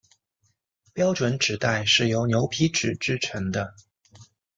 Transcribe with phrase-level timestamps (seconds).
[0.93, 3.75] 标准纸袋是由牛皮纸制成的。